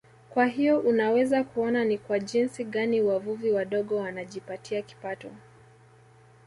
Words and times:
Kwa 0.29 0.45
hiyo 0.45 0.79
unaweza 0.79 1.43
kuona 1.43 1.85
ni 1.85 1.97
kwa 1.97 2.19
jinsi 2.19 2.63
gani 2.63 3.01
wavuvi 3.01 3.51
wadogo 3.51 3.95
wanajipatia 3.95 4.81
kipato 4.81 5.31